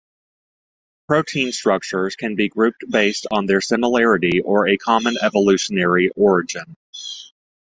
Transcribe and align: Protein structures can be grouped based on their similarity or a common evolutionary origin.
Protein 1.07 1.51
structures 1.51 2.15
can 2.15 2.33
be 2.33 2.49
grouped 2.49 2.89
based 2.89 3.27
on 3.29 3.45
their 3.45 3.61
similarity 3.61 4.39
or 4.41 4.67
a 4.67 4.75
common 4.77 5.15
evolutionary 5.21 6.09
origin. 6.15 6.75